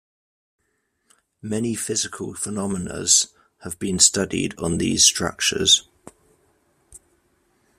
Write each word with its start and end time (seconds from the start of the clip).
Many 1.43 1.75
physical 1.75 2.33
phenomenas 2.33 3.35
have 3.59 3.77
been 3.77 3.99
studied 3.99 4.57
on 4.57 4.79
these 4.79 5.03
structures. 5.03 5.87